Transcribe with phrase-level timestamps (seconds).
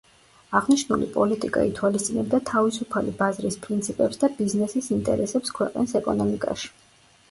[0.59, 6.79] აღნიშნული პოლიტიკა ითვალისწინებდა თავისუფალი ბაზრის პრინციპებს და ბიზნესის ინტერესებს ქვეყნის ეკონომიკაში.